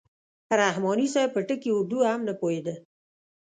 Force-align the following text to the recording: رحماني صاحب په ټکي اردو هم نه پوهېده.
رحماني 0.59 1.05
صاحب 1.13 1.29
په 1.33 1.41
ټکي 1.47 1.69
اردو 1.75 1.99
هم 2.09 2.21
نه 2.27 2.33
پوهېده. 2.39 2.75